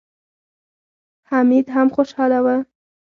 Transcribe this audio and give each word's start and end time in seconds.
حميد 1.29 1.65
هم 1.73 1.87
خوشاله 1.95 2.39
و. 2.45 2.47